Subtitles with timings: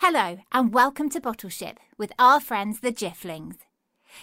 [0.00, 3.56] Hello, and welcome to Bottleship with our friends the Jifflings.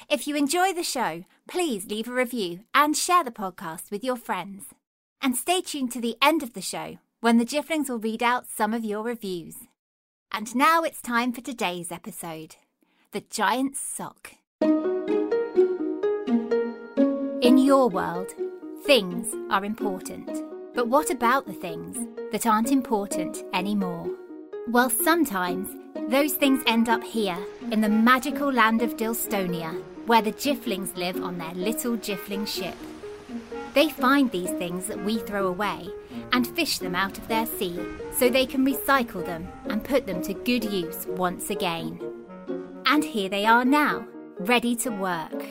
[0.10, 4.16] If you enjoy the show, please leave a review and share the podcast with your
[4.16, 4.68] friends.
[5.22, 8.48] And stay tuned to the end of the show when the Jifflings will read out
[8.48, 9.58] some of your reviews.
[10.32, 12.56] And now it's time for today's episode
[13.12, 14.32] The Giant Sock.
[17.42, 18.34] In your world,
[18.86, 20.42] things are important.
[20.74, 21.98] But what about the things
[22.32, 24.10] that aren't important anymore?
[24.68, 25.70] Well, sometimes
[26.10, 27.38] those things end up here
[27.72, 32.76] in the magical land of Dilstonia, where the Jifflings live on their little Jiffling ship.
[33.76, 35.90] They find these things that we throw away
[36.32, 37.80] and fish them out of their sea
[38.12, 42.00] so they can recycle them and put them to good use once again.
[42.88, 44.08] And here they are now,
[44.40, 45.46] ready to work.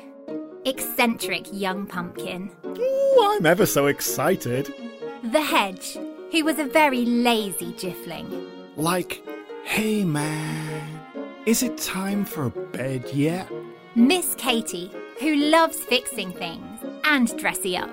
[0.64, 2.50] Eccentric young pumpkin.
[2.64, 4.74] Ooh, I'm ever so excited.
[5.22, 5.98] The hedge,
[6.32, 8.43] who was a very lazy Jiffling.
[8.76, 9.22] Like,
[9.64, 11.00] hey man,
[11.46, 13.48] is it time for bed yet?
[13.94, 17.90] Miss Katie, who loves fixing things and dressy up.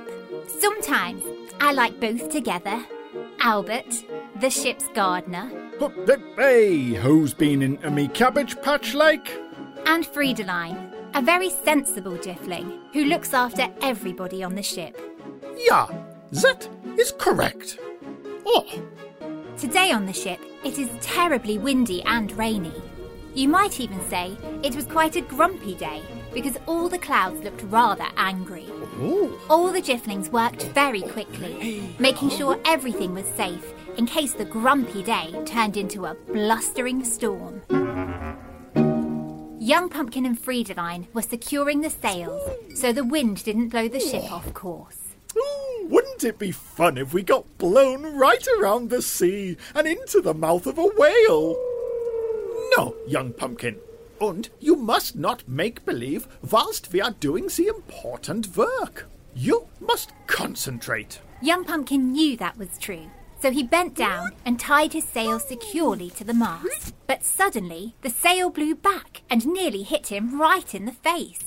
[0.48, 1.24] Sometimes
[1.60, 2.84] I like both together.
[3.42, 4.04] Albert,
[4.40, 5.94] the ship's gardener, But,
[6.38, 9.32] hey, who's been into me cabbage patch like?
[9.88, 14.96] and Friedeline, a very sensible Jiffling who looks after everybody on the ship.
[15.58, 15.88] Yeah,
[16.32, 17.80] that is correct.
[18.46, 18.66] Oh,
[19.58, 22.74] Today on the ship, it is terribly windy and rainy.
[23.34, 26.02] You might even say it was quite a grumpy day
[26.34, 28.66] because all the clouds looked rather angry.
[29.00, 29.40] ooh.
[29.50, 35.04] All the Jifflings worked very quickly, making sure everything was safe in case the grumpy
[35.04, 37.62] day turned into a blustering storm.
[39.60, 42.42] Young Pumpkin and Friedeline were securing the sails
[42.76, 44.98] so the wind didn't blow the ship off course.
[45.84, 50.34] Wouldn't it be fun if we got blown right around the sea and into the
[50.34, 51.58] mouth of a whale?
[52.78, 53.78] No, young pumpkin.
[54.20, 59.10] And you must not make believe whilst we are doing the important work.
[59.34, 61.20] You must concentrate.
[61.42, 63.10] Young Pumpkin knew that was true,
[63.40, 66.94] so he bent down and tied his sail securely to the mast.
[67.08, 71.40] But suddenly, the sail blew back and nearly hit him right in the face.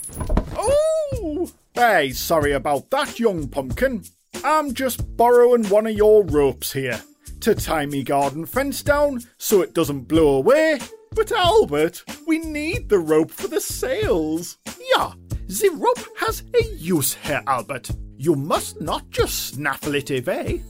[0.57, 1.51] Oh!
[1.75, 4.03] Hey, sorry about that, young pumpkin.
[4.47, 7.01] I'm just borrowing one of your ropes here
[7.41, 10.81] to tie me garden fence down so it doesn't blow away.
[11.13, 14.59] But Albert, we need the rope for the sails.
[14.95, 15.13] Yeah,
[15.47, 17.91] the rope has a use here, Albert.
[18.19, 20.63] You must not just snaffle it away.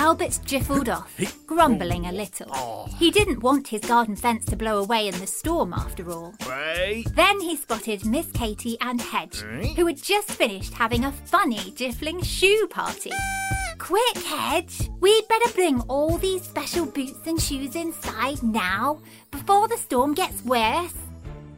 [0.00, 1.12] Albert jiffled off,
[1.44, 2.46] grumbling a little.
[2.52, 2.86] Oh.
[3.00, 6.34] He didn't want his garden fence to blow away in the storm after all.
[6.46, 7.04] Right.
[7.16, 9.40] Then he spotted Miss Katie and Hedge,
[9.74, 13.10] who had just finished having a funny Jiffling shoe party.
[13.78, 14.88] Quick, Hedge!
[15.00, 19.00] We'd better bring all these special boots and shoes inside now,
[19.32, 20.94] before the storm gets worse.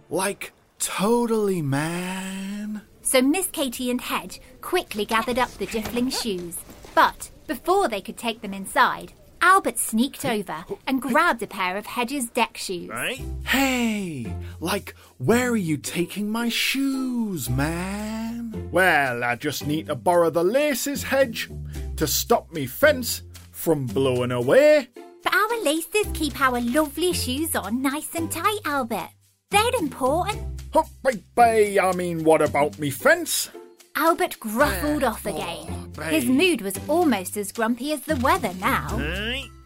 [0.09, 2.81] Like totally, man.
[3.03, 6.57] So Miss Katie and Hedge quickly gathered up the Jiffling shoes.
[6.95, 9.13] But before they could take them inside,
[9.43, 12.89] Albert sneaked over and grabbed a pair of Hedge's deck shoes.
[12.89, 13.21] Right?
[13.45, 18.69] Hey, like, where are you taking my shoes, man?
[18.71, 21.51] Well, I just need to borrow the laces, Hedge,
[21.97, 24.87] to stop me fence from blowing away.
[25.25, 29.11] But our laces keep our lovely shoes on nice and tight, Albert.
[29.51, 30.63] They're important.
[30.73, 33.51] Oh, bye, bye, I mean, what about me fence?
[33.97, 35.35] Albert gruffled eh, off oh.
[35.35, 35.80] again.
[36.09, 38.97] His mood was almost as grumpy as the weather now.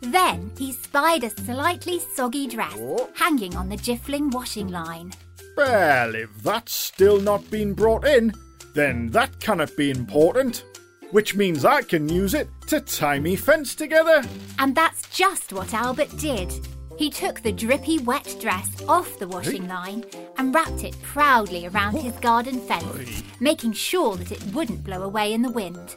[0.01, 3.09] Then he spied a slightly soggy dress oh.
[3.15, 5.13] hanging on the Jiffling washing line.
[5.57, 8.33] Well, if that's still not been brought in,
[8.75, 10.65] then that cannot be important.
[11.11, 14.23] Which means I can use it to tie me fence together.
[14.59, 16.53] And that's just what Albert did.
[16.99, 20.05] He took the drippy wet dress off the washing line
[20.39, 22.01] and wrapped it proudly around oh.
[22.01, 25.97] his garden fence, making sure that it wouldn't blow away in the wind.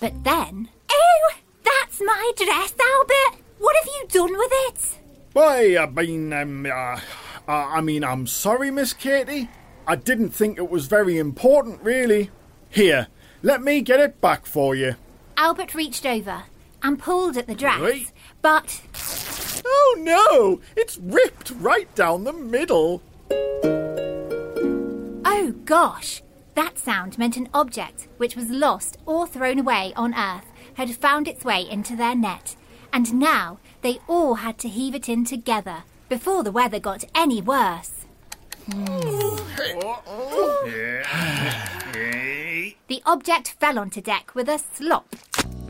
[0.00, 0.68] But then.
[0.90, 1.32] Oh,
[1.64, 3.42] that's my dress, Albert!
[3.58, 4.98] What have you done with it?
[5.32, 7.00] Why, I mean, um, uh, uh,
[7.48, 9.48] I mean, I'm sorry, Miss Katie.
[9.86, 12.30] I didn't think it was very important, really.
[12.70, 13.08] Here,
[13.42, 14.96] let me get it back for you.
[15.36, 16.44] Albert reached over
[16.82, 18.12] and pulled at the dress, Right.
[18.42, 18.82] but
[19.64, 20.60] Oh no!
[20.76, 23.02] It's ripped right down the middle.
[25.24, 26.22] oh gosh!
[26.56, 31.28] That sound meant an object which was lost or thrown away on Earth had found
[31.28, 32.56] its way into their net,
[32.94, 37.42] and now they all had to heave it in together before the weather got any
[37.42, 38.06] worse.
[38.72, 38.86] Hmm.
[42.88, 45.14] The object fell onto deck with a slop.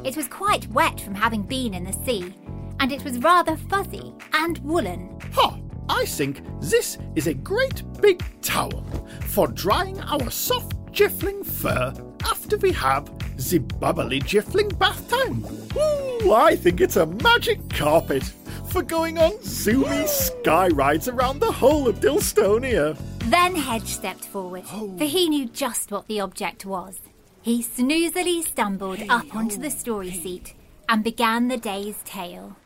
[0.05, 2.33] It was quite wet from having been in the sea,
[2.79, 5.19] and it was rather fuzzy and woolen.
[5.33, 5.57] Huh,
[5.89, 8.85] I think this is a great big towel
[9.23, 11.93] for drying our soft jiffling fur
[12.25, 13.05] after we have
[13.51, 15.45] the bubbly jiffling bath time.
[15.77, 18.23] Ooh, I think it's a magic carpet
[18.71, 22.97] for going on zoomy sky rides around the whole of Dilstonia.
[23.29, 26.99] Then Hedge stepped forward, for he knew just what the object was.
[27.43, 30.55] He snoozily stumbled up onto oh, the story seat
[30.89, 32.57] and began the day's tale.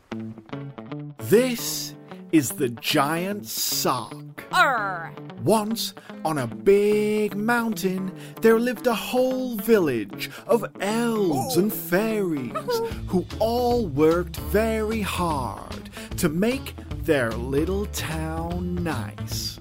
[1.17, 1.95] This
[2.31, 4.15] is the giant sock.
[4.51, 5.13] Arr!
[5.43, 5.93] Once,
[6.23, 8.11] on a big mountain,
[8.41, 12.85] there lived a whole village of elves and fairies oh.
[13.07, 19.59] who all worked very hard to make their little town nice.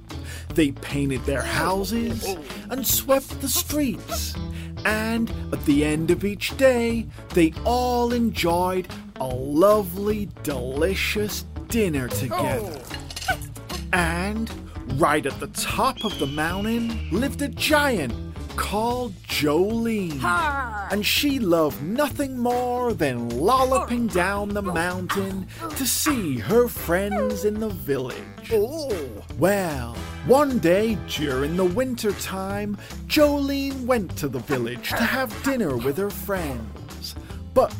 [0.54, 2.36] They painted their houses
[2.68, 4.34] and swept the streets.
[4.84, 8.88] And at the end of each day, they all enjoyed
[9.20, 12.16] a lovely, delicious dinner oh.
[12.16, 12.82] together.
[13.92, 14.50] And
[14.94, 18.12] right at the top of the mountain lived a giant
[18.56, 20.20] called Jolene.
[20.90, 25.46] And she loved nothing more than lolloping down the mountain
[25.76, 28.16] to see her friends in the village.
[28.52, 29.24] Oh.
[29.38, 29.94] Well,
[30.26, 32.76] one day during the winter time,
[33.06, 37.14] Jolene went to the village to have dinner with her friends.
[37.54, 37.74] But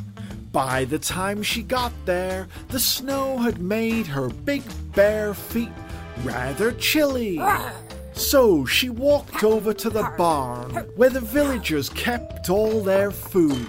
[0.53, 4.63] by the time she got there, the snow had made her big
[4.95, 5.69] bare feet
[6.23, 7.41] rather chilly.
[8.13, 13.67] So she walked over to the barn where the villagers kept all their food.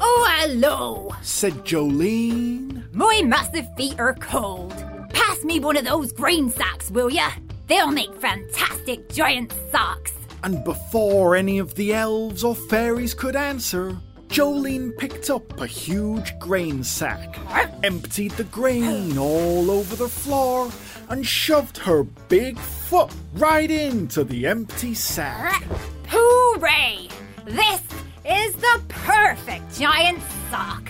[0.00, 1.10] Oh, hello!
[1.22, 2.92] Said Jolene.
[2.92, 4.74] My massive feet are cold.
[5.10, 7.30] Pass me one of those grain sacks, will ya?
[7.66, 10.12] They'll make fantastic giant socks.
[10.42, 13.96] And before any of the elves or fairies could answer,
[14.28, 17.38] Jolene picked up a huge grain sack,
[17.82, 20.70] emptied the grain all over the floor,
[21.10, 25.64] and shoved her big foot right into the empty sack.
[26.06, 27.08] Hooray!
[27.44, 27.82] This
[28.24, 30.20] is the perfect giant
[30.50, 30.88] sock.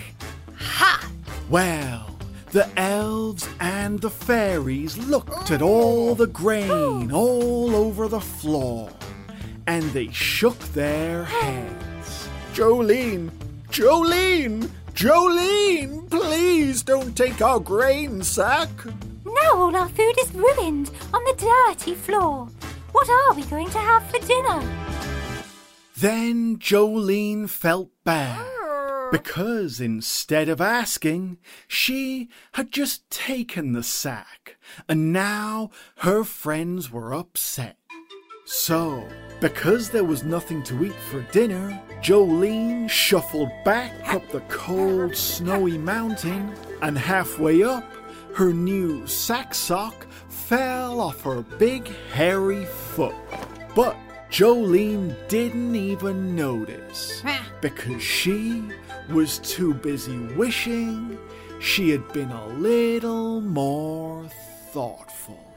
[0.57, 1.11] Ha!
[1.49, 2.15] Well,
[2.51, 6.27] the elves and the fairies looked at all the oh.
[6.27, 8.91] grain all over the floor,
[9.65, 12.29] and they shook their heads.
[12.53, 13.31] Jolene,
[13.69, 18.69] Jolene, Jolene, please don't take our grain sack.
[19.51, 21.35] Now all our food is ruined on the
[21.67, 22.47] dirty floor.
[22.91, 24.63] What are we going to have for dinner?
[25.97, 28.45] Then Jolene felt bad
[29.11, 31.37] because instead of asking,
[31.67, 34.57] she had just taken the sack,
[34.87, 37.77] and now her friends were upset.
[38.45, 39.05] So,
[39.41, 45.77] because there was nothing to eat for dinner, Jolene shuffled back up the cold, snowy
[45.77, 47.83] mountain, and halfway up,
[48.35, 53.15] her new sack sock fell off her big, hairy foot.
[53.75, 53.95] But
[54.29, 57.21] Jolene didn't even notice
[57.61, 58.63] because she
[59.09, 61.17] was too busy wishing
[61.59, 64.27] she had been a little more
[64.71, 65.55] thoughtful.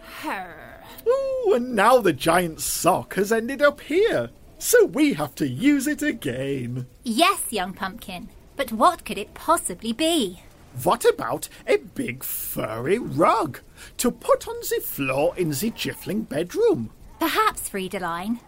[1.06, 5.87] Ooh, and now the giant sock has ended up here, so we have to use
[5.87, 6.87] it again.
[7.03, 10.44] Yes, young pumpkin, but what could it possibly be?
[10.82, 13.61] What about a big furry rug
[13.99, 16.91] to put on the floor in the jiffling bedroom?
[17.20, 18.41] Perhaps Friedeline.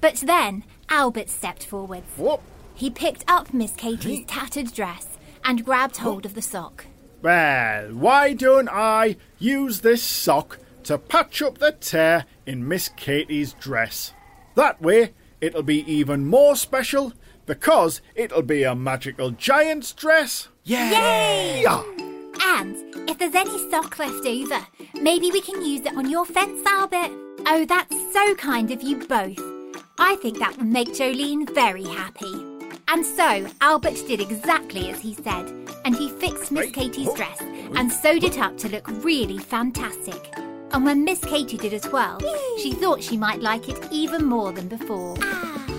[0.00, 2.06] But then Albert stepped forwards.
[2.16, 2.40] What?
[2.74, 6.86] He picked up Miss Katie's tattered dress and grabbed hold of the sock.
[7.22, 13.52] Well, why don't I use this sock to patch up the tear in Miss Katie's
[13.54, 14.12] dress?
[14.56, 17.12] That way, it'll be even more special
[17.46, 20.48] because it'll be a magical giant's dress.
[20.66, 21.60] Yay!
[21.62, 21.82] Yeah.
[22.42, 22.74] And
[23.06, 27.10] if there's any sock left over, maybe we can use it on your fence, Albert.
[27.46, 29.38] Oh, that's so kind of you both.
[29.98, 32.32] I think that will make Jolene very happy.
[32.88, 35.52] And so Albert did exactly as he said,
[35.84, 37.16] and he fixed Miss Katie's oh.
[37.16, 37.42] dress
[37.76, 40.32] and sewed it up to look really fantastic.
[40.72, 42.18] And when Miss Katie did as well,
[42.62, 45.16] she thought she might like it even more than before.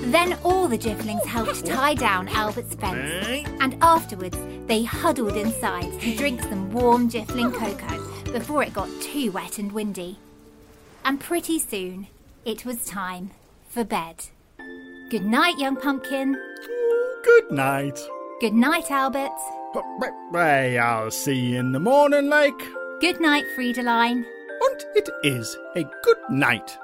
[0.05, 6.15] Then all the Jifflings helped tie down Albert's fence, and afterwards they huddled inside to
[6.15, 10.17] drink some warm Jiffling cocoa before it got too wet and windy.
[11.03, 12.07] And pretty soon
[12.45, 13.31] it was time
[13.69, 14.25] for bed.
[15.09, 16.35] Good night, young pumpkin.
[17.23, 17.99] Good night.
[18.41, 19.31] Good night, Albert.
[20.33, 22.57] Hey, I'll see you in the morning, like.
[23.01, 24.23] Good night, Friedeline.
[24.25, 26.77] And it is a good night.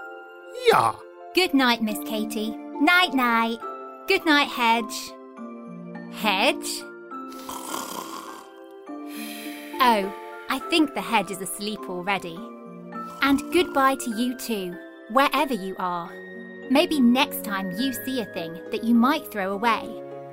[0.72, 0.94] Yeah.
[1.34, 2.56] Good night, Miss Katie.
[2.82, 3.60] Night, night.
[4.08, 5.12] Good night, Hedge.
[6.14, 6.84] Hedge?
[9.84, 10.14] Oh,
[10.50, 12.38] I think the hedge is asleep already.
[13.22, 14.76] And goodbye to you too,
[15.10, 16.12] wherever you are.
[16.70, 19.84] Maybe next time you see a thing that you might throw away,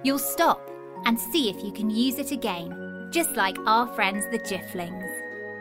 [0.04, 0.60] you'll stop
[1.04, 5.08] and see if you can use it again, just like our friends the Jifflings.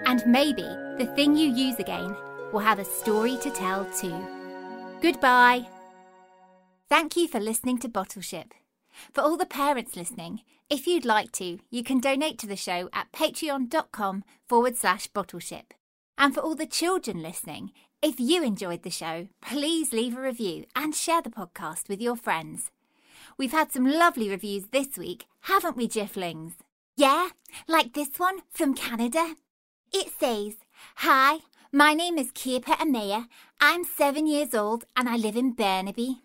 [0.06, 0.68] And maybe
[0.98, 2.16] the thing you use again
[2.52, 4.16] will have a story to tell too.
[5.02, 5.66] Goodbye.
[6.90, 8.52] Thank you for listening to Bottleship.
[9.14, 12.90] For all the parents listening, if you'd like to, you can donate to the show
[12.94, 15.72] at patreon.com forward slash bottleship.
[16.18, 20.66] And for all the children listening, if you enjoyed the show, please leave a review
[20.76, 22.72] and share the podcast with your friends.
[23.38, 26.54] We've had some lovely reviews this week, haven't we, Jifflings?
[26.96, 27.30] Yeah,
[27.68, 29.36] like this one from Canada.
[29.94, 30.56] It says,
[30.98, 31.40] Hi,
[31.72, 33.28] my name is Kiepa Amaya.
[33.62, 36.22] I'm seven years old and I live in Burnaby.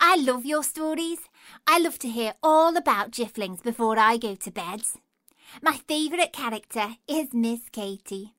[0.00, 1.20] I love your stories.
[1.66, 4.82] I love to hear all about Jifflings before I go to bed.
[5.62, 8.34] My favourite character is Miss Katie.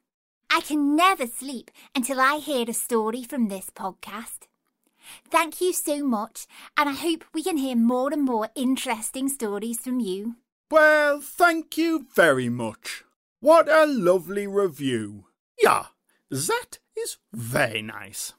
[0.49, 4.47] I can never sleep until I hear a story from this podcast.
[5.29, 9.79] Thank you so much, and I hope we can hear more and more interesting stories
[9.79, 10.35] from you.
[10.69, 13.03] Well, thank you very much.
[13.39, 15.25] What a lovely review.
[15.61, 15.85] Yeah,
[16.29, 18.33] that is very nice.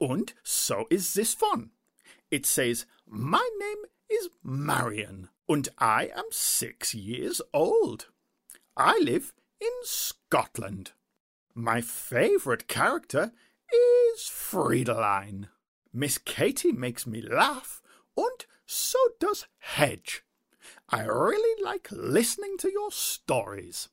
[0.00, 1.70] And so is this one.
[2.30, 8.06] It says, My name is Marion, and I am six years old.
[8.76, 10.92] I live in Scotland.
[11.54, 13.32] My favourite character
[13.72, 15.48] is Friedeline.
[15.92, 17.80] Miss Katie makes me laugh,
[18.16, 20.22] and so does Hedge.
[20.90, 23.88] I really like listening to your stories.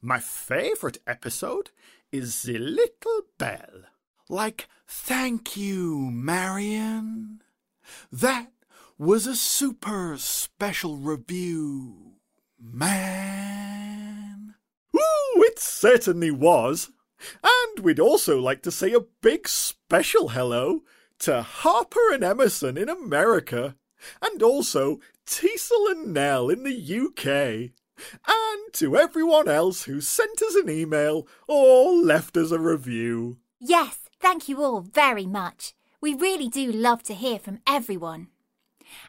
[0.00, 1.70] My favourite episode
[2.12, 3.84] is The Little Bell.
[4.28, 7.42] Like, thank you, Marion.
[8.12, 8.52] That
[8.98, 12.16] was a super special review,
[12.60, 14.54] man.
[14.94, 16.90] Ooh, it certainly was.
[17.42, 20.82] And we'd also like to say a big special hello
[21.20, 23.76] to Harper and Emerson in America,
[24.22, 27.72] and also Teasel and Nell in the UK,
[28.26, 33.36] and to everyone else who sent us an email or left us a review.
[33.58, 35.74] Yes, thank you all very much.
[36.00, 38.28] We really do love to hear from everyone.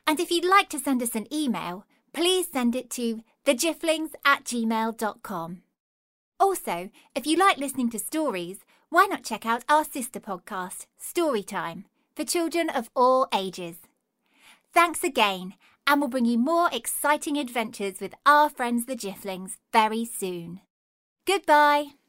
[0.05, 4.43] And if you'd like to send us an email, please send it to thejifflings at
[4.43, 5.61] gmail.com.
[6.39, 11.85] Also, if you like listening to stories, why not check out our sister podcast, Storytime,
[12.15, 13.77] for children of all ages.
[14.73, 15.53] Thanks again,
[15.87, 20.61] and we'll bring you more exciting adventures with our friends the Jifflings very soon.
[21.25, 22.00] Goodbye.